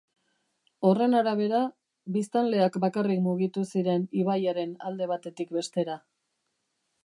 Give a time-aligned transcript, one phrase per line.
[0.87, 1.59] Horren arabera,
[2.15, 6.03] biztanleak bakarrik mugitu ziren ibaiaren alde batetik bestera.